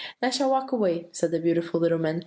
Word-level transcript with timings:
"'And 0.19 0.29
I 0.29 0.31
shall 0.31 0.49
walk 0.49 0.71
away,' 0.71 1.09
said 1.11 1.29
the 1.29 1.39
beautiful 1.39 1.79
little 1.79 1.99
man. 1.99 2.19